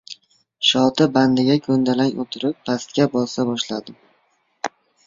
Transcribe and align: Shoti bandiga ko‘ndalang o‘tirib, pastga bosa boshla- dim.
Shoti 0.69 1.07
bandiga 1.17 1.59
ko‘ndalang 1.67 2.11
o‘tirib, 2.25 2.59
pastga 2.71 3.09
bosa 3.15 3.49
boshla- 3.53 3.83
dim. 3.87 4.05